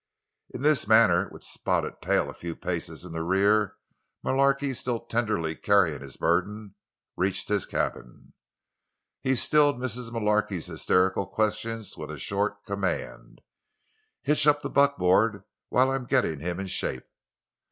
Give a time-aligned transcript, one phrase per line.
[0.49, 3.75] In this manner, with Spotted Tail a few paces in his rear,
[4.23, 6.73] Mullarky, still tenderly carrying his burden,
[7.15, 8.33] reached his cabin.
[9.21, 10.11] He stilled Mrs.
[10.11, 13.41] Mullarky's hysterical questions with a short command:
[14.23, 17.05] "Hitch up the buckboard while I'm gettin' him in shape!"